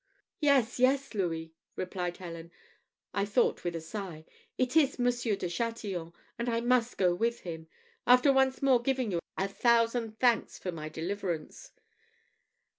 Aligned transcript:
"Yes, 0.39 0.79
yes, 0.79 1.13
Louis," 1.13 1.53
replied 1.75 2.17
Helen 2.17 2.49
I 3.13 3.23
thought, 3.23 3.63
with 3.63 3.75
a 3.75 3.81
sigh 3.81 4.25
"it 4.57 4.75
is 4.75 4.97
Monsieur 4.97 5.35
de 5.35 5.47
Chatillon, 5.47 6.11
and 6.39 6.49
I 6.49 6.59
must 6.59 6.97
go 6.97 7.13
with 7.13 7.41
him 7.41 7.67
after 8.07 8.33
once 8.33 8.63
more 8.63 8.81
giving 8.81 9.11
you 9.11 9.19
a 9.37 9.47
thousand 9.47 10.17
thanks 10.19 10.57
for 10.57 10.71
my 10.71 10.89
deliverance." 10.89 11.73